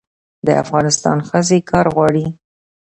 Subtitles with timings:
[0.45, 2.25] د افغانستان ښځې کار غواړي